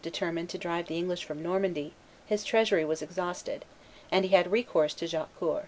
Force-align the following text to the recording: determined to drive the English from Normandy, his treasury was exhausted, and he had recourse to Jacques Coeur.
determined 0.03 0.49
to 0.49 0.57
drive 0.57 0.87
the 0.87 0.97
English 0.97 1.23
from 1.23 1.43
Normandy, 1.43 1.93
his 2.25 2.43
treasury 2.43 2.83
was 2.83 3.03
exhausted, 3.03 3.63
and 4.11 4.25
he 4.25 4.33
had 4.33 4.51
recourse 4.51 4.95
to 4.95 5.05
Jacques 5.05 5.37
Coeur. 5.39 5.59